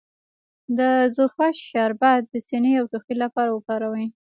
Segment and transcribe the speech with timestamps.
[0.77, 0.79] د
[1.15, 4.05] زوفا شربت د سینې او ټوخي لپاره وکاروئ